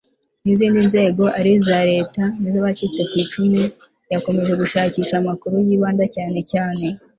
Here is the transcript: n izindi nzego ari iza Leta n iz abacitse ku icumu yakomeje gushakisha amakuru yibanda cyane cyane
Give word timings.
n 0.43 0.45
izindi 0.53 0.79
nzego 0.87 1.23
ari 1.39 1.49
iza 1.57 1.77
Leta 1.91 2.23
n 2.39 2.43
iz 2.49 2.55
abacitse 2.61 2.99
ku 3.09 3.13
icumu 3.23 3.61
yakomeje 4.13 4.53
gushakisha 4.61 5.13
amakuru 5.21 5.55
yibanda 5.67 6.05
cyane 6.15 6.39
cyane 6.51 6.85